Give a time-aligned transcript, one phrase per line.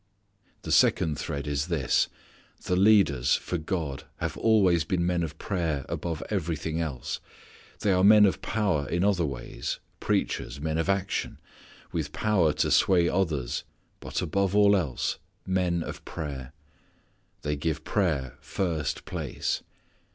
[0.63, 2.07] The second thread is this:
[2.63, 7.19] the leaders for God have always been men of prayer above everything else.
[7.81, 11.37] They are men of power in other ways, preachers, men of action,
[11.91, 13.63] with power to sway others
[13.99, 16.51] but above all else men of prayer.
[17.43, 19.61] They give prayer first place.